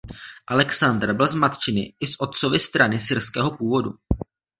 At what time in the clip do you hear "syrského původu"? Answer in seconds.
2.99-3.91